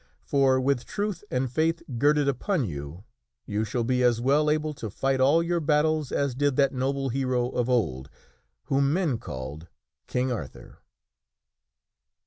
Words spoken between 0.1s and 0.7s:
For